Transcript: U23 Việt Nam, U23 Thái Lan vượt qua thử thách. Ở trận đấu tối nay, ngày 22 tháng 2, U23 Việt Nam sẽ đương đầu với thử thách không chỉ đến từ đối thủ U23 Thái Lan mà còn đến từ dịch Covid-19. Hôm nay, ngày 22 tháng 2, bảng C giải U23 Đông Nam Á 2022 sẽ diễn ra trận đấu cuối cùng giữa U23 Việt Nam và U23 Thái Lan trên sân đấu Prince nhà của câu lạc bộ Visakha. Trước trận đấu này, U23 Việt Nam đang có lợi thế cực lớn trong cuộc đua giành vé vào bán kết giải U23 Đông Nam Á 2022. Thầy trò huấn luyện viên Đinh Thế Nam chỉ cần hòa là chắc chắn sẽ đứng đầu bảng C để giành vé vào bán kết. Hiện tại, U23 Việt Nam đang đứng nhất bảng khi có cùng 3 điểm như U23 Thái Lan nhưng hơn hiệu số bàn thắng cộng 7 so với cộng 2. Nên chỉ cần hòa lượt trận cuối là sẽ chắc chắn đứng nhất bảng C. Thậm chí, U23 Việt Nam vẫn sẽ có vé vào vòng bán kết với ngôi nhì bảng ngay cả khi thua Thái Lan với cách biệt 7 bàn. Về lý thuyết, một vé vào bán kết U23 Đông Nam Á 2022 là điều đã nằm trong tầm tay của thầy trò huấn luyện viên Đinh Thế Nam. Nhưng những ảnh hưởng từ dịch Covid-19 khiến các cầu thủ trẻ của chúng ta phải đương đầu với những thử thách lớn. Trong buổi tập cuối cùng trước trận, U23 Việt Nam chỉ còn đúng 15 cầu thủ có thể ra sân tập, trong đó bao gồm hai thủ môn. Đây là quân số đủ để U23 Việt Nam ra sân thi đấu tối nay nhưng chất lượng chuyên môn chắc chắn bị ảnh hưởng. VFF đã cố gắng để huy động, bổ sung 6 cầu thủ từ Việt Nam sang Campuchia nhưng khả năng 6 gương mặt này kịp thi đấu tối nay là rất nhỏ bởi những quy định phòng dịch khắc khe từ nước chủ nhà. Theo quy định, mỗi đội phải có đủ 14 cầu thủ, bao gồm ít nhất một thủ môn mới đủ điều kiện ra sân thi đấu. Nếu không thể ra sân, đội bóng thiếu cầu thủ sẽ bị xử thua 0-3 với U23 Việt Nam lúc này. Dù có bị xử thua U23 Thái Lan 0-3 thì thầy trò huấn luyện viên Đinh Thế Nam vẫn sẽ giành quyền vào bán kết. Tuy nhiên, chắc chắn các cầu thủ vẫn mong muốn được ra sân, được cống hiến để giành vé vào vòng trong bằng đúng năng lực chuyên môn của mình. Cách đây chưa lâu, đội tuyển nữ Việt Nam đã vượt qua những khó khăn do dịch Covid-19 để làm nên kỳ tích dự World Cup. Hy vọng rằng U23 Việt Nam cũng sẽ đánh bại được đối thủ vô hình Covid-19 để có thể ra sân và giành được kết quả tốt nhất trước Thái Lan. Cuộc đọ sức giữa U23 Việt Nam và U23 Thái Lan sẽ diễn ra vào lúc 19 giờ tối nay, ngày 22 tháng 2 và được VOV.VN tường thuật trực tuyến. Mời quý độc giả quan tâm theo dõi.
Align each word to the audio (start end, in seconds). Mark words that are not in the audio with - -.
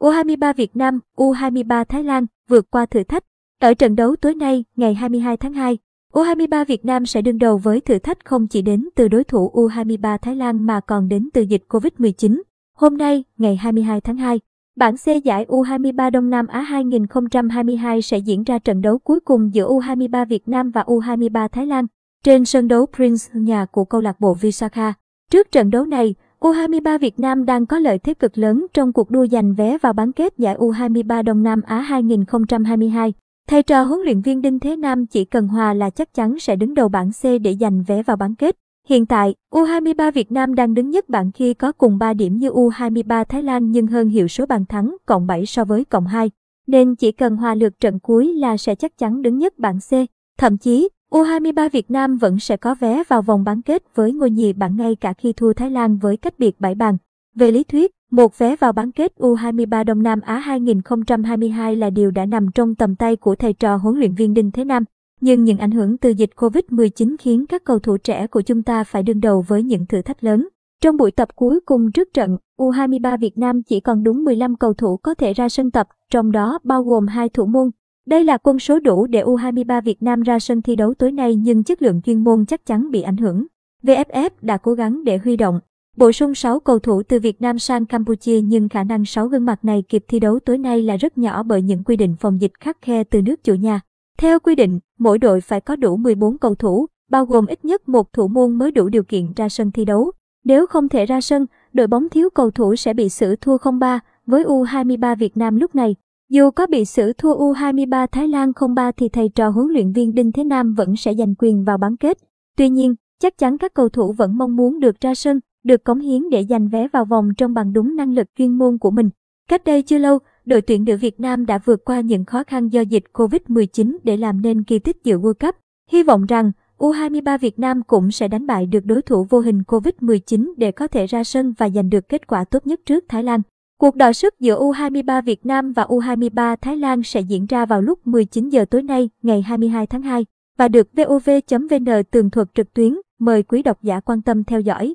U23 0.00 0.52
Việt 0.56 0.76
Nam, 0.76 1.00
U23 1.16 1.84
Thái 1.84 2.04
Lan 2.04 2.26
vượt 2.48 2.70
qua 2.70 2.86
thử 2.86 3.02
thách. 3.04 3.24
Ở 3.60 3.74
trận 3.74 3.96
đấu 3.96 4.16
tối 4.16 4.34
nay, 4.34 4.64
ngày 4.76 4.94
22 4.94 5.36
tháng 5.36 5.52
2, 5.52 5.78
U23 6.12 6.64
Việt 6.64 6.84
Nam 6.84 7.06
sẽ 7.06 7.22
đương 7.22 7.38
đầu 7.38 7.58
với 7.58 7.80
thử 7.80 7.98
thách 7.98 8.24
không 8.24 8.46
chỉ 8.48 8.62
đến 8.62 8.88
từ 8.96 9.08
đối 9.08 9.24
thủ 9.24 9.50
U23 9.54 10.18
Thái 10.18 10.36
Lan 10.36 10.66
mà 10.66 10.80
còn 10.80 11.08
đến 11.08 11.28
từ 11.34 11.42
dịch 11.42 11.62
Covid-19. 11.68 12.42
Hôm 12.76 12.96
nay, 12.96 13.24
ngày 13.38 13.56
22 13.56 14.00
tháng 14.00 14.16
2, 14.16 14.40
bảng 14.76 14.96
C 14.96 15.24
giải 15.24 15.46
U23 15.48 16.10
Đông 16.10 16.30
Nam 16.30 16.46
Á 16.46 16.60
2022 16.60 18.02
sẽ 18.02 18.18
diễn 18.18 18.42
ra 18.42 18.58
trận 18.58 18.80
đấu 18.80 18.98
cuối 18.98 19.20
cùng 19.20 19.54
giữa 19.54 19.68
U23 19.68 20.26
Việt 20.26 20.48
Nam 20.48 20.70
và 20.70 20.82
U23 20.82 21.48
Thái 21.48 21.66
Lan 21.66 21.86
trên 22.24 22.44
sân 22.44 22.68
đấu 22.68 22.86
Prince 22.96 23.24
nhà 23.32 23.66
của 23.66 23.84
câu 23.84 24.00
lạc 24.00 24.20
bộ 24.20 24.34
Visakha. 24.34 24.94
Trước 25.30 25.52
trận 25.52 25.70
đấu 25.70 25.84
này, 25.84 26.14
U23 26.40 26.98
Việt 26.98 27.20
Nam 27.20 27.44
đang 27.44 27.66
có 27.66 27.78
lợi 27.78 27.98
thế 27.98 28.14
cực 28.14 28.38
lớn 28.38 28.66
trong 28.74 28.92
cuộc 28.92 29.10
đua 29.10 29.26
giành 29.26 29.54
vé 29.54 29.78
vào 29.78 29.92
bán 29.92 30.12
kết 30.12 30.38
giải 30.38 30.56
U23 30.56 31.22
Đông 31.22 31.42
Nam 31.42 31.60
Á 31.66 31.80
2022. 31.80 33.12
Thầy 33.48 33.62
trò 33.62 33.82
huấn 33.82 34.00
luyện 34.00 34.20
viên 34.20 34.42
Đinh 34.42 34.58
Thế 34.58 34.76
Nam 34.76 35.06
chỉ 35.06 35.24
cần 35.24 35.48
hòa 35.48 35.74
là 35.74 35.90
chắc 35.90 36.14
chắn 36.14 36.38
sẽ 36.38 36.56
đứng 36.56 36.74
đầu 36.74 36.88
bảng 36.88 37.10
C 37.10 37.24
để 37.42 37.56
giành 37.60 37.82
vé 37.86 38.02
vào 38.02 38.16
bán 38.16 38.34
kết. 38.34 38.56
Hiện 38.88 39.06
tại, 39.06 39.34
U23 39.52 40.12
Việt 40.12 40.32
Nam 40.32 40.54
đang 40.54 40.74
đứng 40.74 40.90
nhất 40.90 41.08
bảng 41.08 41.32
khi 41.32 41.54
có 41.54 41.72
cùng 41.72 41.98
3 41.98 42.14
điểm 42.14 42.36
như 42.36 42.50
U23 42.50 43.24
Thái 43.24 43.42
Lan 43.42 43.70
nhưng 43.70 43.86
hơn 43.86 44.08
hiệu 44.08 44.28
số 44.28 44.46
bàn 44.46 44.64
thắng 44.66 44.96
cộng 45.06 45.26
7 45.26 45.46
so 45.46 45.64
với 45.64 45.84
cộng 45.84 46.06
2. 46.06 46.30
Nên 46.66 46.94
chỉ 46.94 47.12
cần 47.12 47.36
hòa 47.36 47.54
lượt 47.54 47.80
trận 47.80 47.98
cuối 47.98 48.34
là 48.34 48.56
sẽ 48.56 48.74
chắc 48.74 48.98
chắn 48.98 49.22
đứng 49.22 49.38
nhất 49.38 49.58
bảng 49.58 49.78
C. 49.78 49.92
Thậm 50.38 50.58
chí, 50.58 50.88
U23 51.10 51.68
Việt 51.68 51.90
Nam 51.90 52.16
vẫn 52.16 52.38
sẽ 52.38 52.56
có 52.56 52.74
vé 52.74 53.02
vào 53.08 53.22
vòng 53.22 53.44
bán 53.44 53.62
kết 53.62 53.82
với 53.94 54.12
ngôi 54.12 54.30
nhì 54.30 54.52
bảng 54.52 54.76
ngay 54.76 54.96
cả 54.96 55.12
khi 55.12 55.32
thua 55.32 55.52
Thái 55.52 55.70
Lan 55.70 55.96
với 55.96 56.16
cách 56.16 56.38
biệt 56.38 56.60
7 56.60 56.74
bàn. 56.74 56.96
Về 57.34 57.52
lý 57.52 57.64
thuyết, 57.64 57.90
một 58.10 58.38
vé 58.38 58.56
vào 58.56 58.72
bán 58.72 58.92
kết 58.92 59.12
U23 59.18 59.84
Đông 59.84 60.02
Nam 60.02 60.20
Á 60.20 60.38
2022 60.38 61.76
là 61.76 61.90
điều 61.90 62.10
đã 62.10 62.26
nằm 62.26 62.46
trong 62.54 62.74
tầm 62.74 62.96
tay 62.96 63.16
của 63.16 63.34
thầy 63.34 63.52
trò 63.52 63.76
huấn 63.76 63.98
luyện 63.98 64.14
viên 64.14 64.34
Đinh 64.34 64.50
Thế 64.50 64.64
Nam. 64.64 64.84
Nhưng 65.20 65.44
những 65.44 65.58
ảnh 65.58 65.70
hưởng 65.70 65.98
từ 65.98 66.10
dịch 66.10 66.30
Covid-19 66.36 67.16
khiến 67.20 67.46
các 67.46 67.64
cầu 67.64 67.78
thủ 67.78 67.96
trẻ 67.96 68.26
của 68.26 68.40
chúng 68.40 68.62
ta 68.62 68.84
phải 68.84 69.02
đương 69.02 69.20
đầu 69.20 69.44
với 69.48 69.62
những 69.62 69.86
thử 69.86 70.02
thách 70.02 70.24
lớn. 70.24 70.48
Trong 70.82 70.96
buổi 70.96 71.10
tập 71.10 71.28
cuối 71.36 71.60
cùng 71.66 71.92
trước 71.92 72.08
trận, 72.14 72.36
U23 72.58 73.18
Việt 73.18 73.38
Nam 73.38 73.62
chỉ 73.62 73.80
còn 73.80 74.02
đúng 74.02 74.24
15 74.24 74.56
cầu 74.56 74.74
thủ 74.74 74.96
có 74.96 75.14
thể 75.14 75.32
ra 75.32 75.48
sân 75.48 75.70
tập, 75.70 75.86
trong 76.10 76.32
đó 76.32 76.58
bao 76.64 76.82
gồm 76.82 77.06
hai 77.06 77.28
thủ 77.28 77.46
môn. 77.46 77.70
Đây 78.06 78.24
là 78.24 78.38
quân 78.38 78.58
số 78.58 78.80
đủ 78.80 79.06
để 79.06 79.22
U23 79.22 79.82
Việt 79.82 80.02
Nam 80.02 80.22
ra 80.22 80.38
sân 80.38 80.62
thi 80.62 80.76
đấu 80.76 80.94
tối 80.94 81.12
nay 81.12 81.34
nhưng 81.34 81.64
chất 81.64 81.82
lượng 81.82 82.02
chuyên 82.02 82.24
môn 82.24 82.46
chắc 82.46 82.66
chắn 82.66 82.90
bị 82.90 83.02
ảnh 83.02 83.16
hưởng. 83.16 83.46
VFF 83.82 84.30
đã 84.40 84.56
cố 84.56 84.74
gắng 84.74 85.04
để 85.04 85.18
huy 85.18 85.36
động, 85.36 85.60
bổ 85.96 86.12
sung 86.12 86.34
6 86.34 86.60
cầu 86.60 86.78
thủ 86.78 87.02
từ 87.02 87.18
Việt 87.20 87.42
Nam 87.42 87.58
sang 87.58 87.86
Campuchia 87.86 88.40
nhưng 88.40 88.68
khả 88.68 88.84
năng 88.84 89.04
6 89.04 89.26
gương 89.26 89.44
mặt 89.44 89.64
này 89.64 89.84
kịp 89.88 90.04
thi 90.08 90.20
đấu 90.20 90.38
tối 90.38 90.58
nay 90.58 90.82
là 90.82 90.96
rất 90.96 91.18
nhỏ 91.18 91.42
bởi 91.42 91.62
những 91.62 91.84
quy 91.84 91.96
định 91.96 92.16
phòng 92.20 92.40
dịch 92.40 92.52
khắc 92.60 92.82
khe 92.82 93.04
từ 93.04 93.22
nước 93.22 93.44
chủ 93.44 93.54
nhà. 93.54 93.80
Theo 94.18 94.40
quy 94.40 94.54
định, 94.54 94.80
mỗi 94.98 95.18
đội 95.18 95.40
phải 95.40 95.60
có 95.60 95.76
đủ 95.76 95.96
14 95.96 96.38
cầu 96.38 96.54
thủ, 96.54 96.86
bao 97.10 97.26
gồm 97.26 97.46
ít 97.46 97.64
nhất 97.64 97.88
một 97.88 98.12
thủ 98.12 98.28
môn 98.28 98.58
mới 98.58 98.70
đủ 98.70 98.88
điều 98.88 99.02
kiện 99.02 99.32
ra 99.36 99.48
sân 99.48 99.70
thi 99.70 99.84
đấu. 99.84 100.12
Nếu 100.44 100.66
không 100.66 100.88
thể 100.88 101.06
ra 101.06 101.20
sân, 101.20 101.46
đội 101.72 101.86
bóng 101.86 102.08
thiếu 102.08 102.30
cầu 102.30 102.50
thủ 102.50 102.76
sẽ 102.76 102.94
bị 102.94 103.08
xử 103.08 103.36
thua 103.36 103.56
0-3 103.56 103.98
với 104.26 104.44
U23 104.44 105.16
Việt 105.16 105.36
Nam 105.36 105.56
lúc 105.56 105.74
này. 105.74 105.94
Dù 106.30 106.50
có 106.50 106.66
bị 106.66 106.84
xử 106.84 107.12
thua 107.12 107.52
U23 107.52 108.06
Thái 108.06 108.28
Lan 108.28 108.50
0-3 108.50 108.92
thì 108.96 109.08
thầy 109.08 109.28
trò 109.28 109.48
huấn 109.48 109.68
luyện 109.68 109.92
viên 109.92 110.14
Đinh 110.14 110.32
Thế 110.32 110.44
Nam 110.44 110.74
vẫn 110.74 110.96
sẽ 110.96 111.14
giành 111.14 111.34
quyền 111.38 111.64
vào 111.64 111.78
bán 111.78 111.96
kết. 111.96 112.18
Tuy 112.56 112.68
nhiên, 112.68 112.94
chắc 113.22 113.38
chắn 113.38 113.58
các 113.58 113.74
cầu 113.74 113.88
thủ 113.88 114.12
vẫn 114.12 114.38
mong 114.38 114.56
muốn 114.56 114.80
được 114.80 115.00
ra 115.00 115.14
sân, 115.14 115.40
được 115.64 115.84
cống 115.84 116.00
hiến 116.00 116.30
để 116.30 116.44
giành 116.48 116.68
vé 116.68 116.88
vào 116.88 117.04
vòng 117.04 117.28
trong 117.36 117.54
bằng 117.54 117.72
đúng 117.72 117.96
năng 117.96 118.14
lực 118.14 118.26
chuyên 118.38 118.58
môn 118.58 118.78
của 118.78 118.90
mình. 118.90 119.10
Cách 119.48 119.64
đây 119.64 119.82
chưa 119.82 119.98
lâu, 119.98 120.18
đội 120.44 120.60
tuyển 120.60 120.84
nữ 120.84 120.96
Việt 120.96 121.20
Nam 121.20 121.46
đã 121.46 121.58
vượt 121.64 121.84
qua 121.84 122.00
những 122.00 122.24
khó 122.24 122.44
khăn 122.44 122.68
do 122.68 122.80
dịch 122.80 123.04
Covid-19 123.12 123.96
để 124.04 124.16
làm 124.16 124.42
nên 124.42 124.64
kỳ 124.64 124.78
tích 124.78 125.04
dự 125.04 125.18
World 125.18 125.46
Cup. 125.46 125.54
Hy 125.90 126.02
vọng 126.02 126.26
rằng 126.26 126.52
U23 126.78 127.38
Việt 127.38 127.58
Nam 127.58 127.82
cũng 127.82 128.10
sẽ 128.10 128.28
đánh 128.28 128.46
bại 128.46 128.66
được 128.66 128.86
đối 128.86 129.02
thủ 129.02 129.26
vô 129.30 129.40
hình 129.40 129.62
Covid-19 129.66 130.52
để 130.56 130.72
có 130.72 130.86
thể 130.86 131.06
ra 131.06 131.24
sân 131.24 131.54
và 131.58 131.68
giành 131.70 131.90
được 131.90 132.08
kết 132.08 132.26
quả 132.26 132.44
tốt 132.44 132.66
nhất 132.66 132.80
trước 132.86 133.04
Thái 133.08 133.22
Lan. 133.22 133.40
Cuộc 133.80 133.96
đọ 133.96 134.12
sức 134.12 134.40
giữa 134.40 134.60
U23 134.60 135.22
Việt 135.22 135.46
Nam 135.46 135.72
và 135.72 135.84
U23 135.84 136.56
Thái 136.56 136.76
Lan 136.76 137.02
sẽ 137.02 137.20
diễn 137.20 137.46
ra 137.46 137.66
vào 137.66 137.82
lúc 137.82 138.06
19 138.06 138.48
giờ 138.48 138.64
tối 138.70 138.82
nay, 138.82 139.10
ngày 139.22 139.42
22 139.42 139.86
tháng 139.86 140.02
2 140.02 140.26
và 140.58 140.68
được 140.68 140.88
VOV.VN 140.96 142.02
tường 142.10 142.30
thuật 142.30 142.48
trực 142.54 142.74
tuyến. 142.74 142.96
Mời 143.18 143.42
quý 143.42 143.62
độc 143.62 143.82
giả 143.82 144.00
quan 144.00 144.22
tâm 144.22 144.44
theo 144.44 144.60
dõi. 144.60 144.94